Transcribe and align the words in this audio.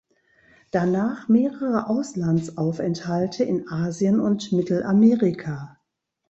Danach 0.71 1.27
mehrere 1.27 1.87
Auslandsaufenthalte 1.87 3.43
in 3.43 3.69
Asien 3.69 4.19
und 4.19 4.51
Mittelamerika. 4.51 5.77